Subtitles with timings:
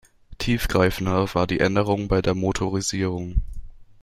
[0.39, 3.39] Tiefgreifender war die Änderung bei der Motorisierung.